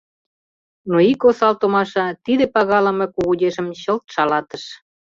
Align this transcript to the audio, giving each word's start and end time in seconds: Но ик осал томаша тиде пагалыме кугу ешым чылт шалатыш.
Но 0.89 0.97
ик 1.11 1.21
осал 1.29 1.53
томаша 1.61 2.05
тиде 2.23 2.45
пагалыме 2.53 3.05
кугу 3.13 3.33
ешым 3.47 3.67
чылт 3.81 4.03
шалатыш. 4.13 4.63